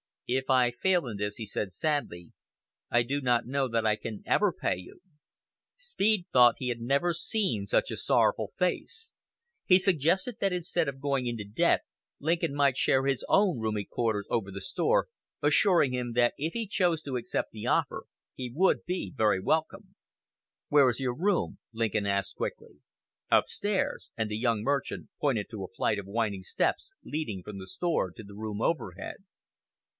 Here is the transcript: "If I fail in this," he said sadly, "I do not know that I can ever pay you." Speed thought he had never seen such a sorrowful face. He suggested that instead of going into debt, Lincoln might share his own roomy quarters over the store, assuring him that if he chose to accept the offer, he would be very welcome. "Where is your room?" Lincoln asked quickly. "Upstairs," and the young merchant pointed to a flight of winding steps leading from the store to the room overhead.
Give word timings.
"If 0.25 0.49
I 0.49 0.71
fail 0.71 1.05
in 1.07 1.17
this," 1.17 1.35
he 1.35 1.45
said 1.45 1.71
sadly, 1.73 2.31
"I 2.89 3.03
do 3.03 3.19
not 3.21 3.45
know 3.45 3.67
that 3.67 3.85
I 3.85 3.97
can 3.97 4.23
ever 4.25 4.51
pay 4.53 4.77
you." 4.77 5.01
Speed 5.77 6.25
thought 6.31 6.55
he 6.57 6.69
had 6.69 6.79
never 6.79 7.13
seen 7.13 7.67
such 7.67 7.91
a 7.91 7.97
sorrowful 7.97 8.53
face. 8.57 9.11
He 9.65 9.77
suggested 9.77 10.37
that 10.39 10.53
instead 10.53 10.87
of 10.87 11.01
going 11.01 11.27
into 11.27 11.43
debt, 11.43 11.81
Lincoln 12.19 12.55
might 12.55 12.77
share 12.77 13.05
his 13.05 13.25
own 13.27 13.59
roomy 13.59 13.83
quarters 13.83 14.25
over 14.31 14.49
the 14.49 14.61
store, 14.61 15.09
assuring 15.43 15.93
him 15.93 16.13
that 16.13 16.33
if 16.37 16.53
he 16.53 16.65
chose 16.65 17.03
to 17.03 17.17
accept 17.17 17.51
the 17.51 17.67
offer, 17.67 18.05
he 18.33 18.49
would 18.55 18.85
be 18.85 19.13
very 19.15 19.41
welcome. 19.41 19.95
"Where 20.69 20.89
is 20.89 21.01
your 21.01 21.13
room?" 21.13 21.59
Lincoln 21.73 22.07
asked 22.07 22.37
quickly. 22.37 22.79
"Upstairs," 23.29 24.11
and 24.17 24.31
the 24.31 24.37
young 24.37 24.63
merchant 24.63 25.09
pointed 25.19 25.47
to 25.51 25.65
a 25.65 25.67
flight 25.67 25.99
of 25.99 26.07
winding 26.07 26.43
steps 26.43 26.89
leading 27.03 27.43
from 27.43 27.59
the 27.59 27.67
store 27.67 28.11
to 28.11 28.23
the 28.23 28.33
room 28.33 28.61
overhead. 28.61 29.25